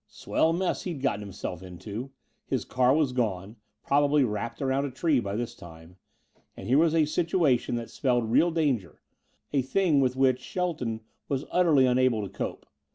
[0.07, 2.09] Swell mess he'd gotten himself into!
[2.47, 5.95] His car was gone: probably wrapped around a tree by this time.
[6.57, 9.03] And here was a situation that spelled real danger,
[9.53, 12.65] a thing with which Shelton was utterly unable to cope.